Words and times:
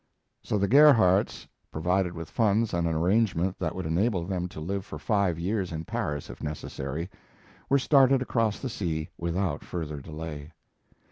So 0.41 0.57
the 0.57 0.67
Gerhardts, 0.67 1.45
provided 1.71 2.13
with 2.13 2.27
funds 2.27 2.73
and 2.73 2.87
an 2.87 2.95
arrangement 2.95 3.59
that 3.59 3.75
would 3.75 3.85
enable 3.85 4.25
them 4.25 4.47
to 4.47 4.59
live 4.59 4.83
for 4.83 4.97
five 4.97 5.37
years 5.37 5.71
in 5.71 5.85
Paris 5.85 6.27
if 6.27 6.41
necessary, 6.41 7.07
were 7.69 7.77
started 7.77 8.19
across 8.19 8.59
the 8.59 8.67
sea 8.69 9.09
without 9.15 9.63
further 9.63 9.99
delay. 10.01 10.53